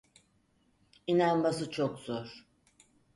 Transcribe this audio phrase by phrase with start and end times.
[1.07, 2.47] İnanması çok zor.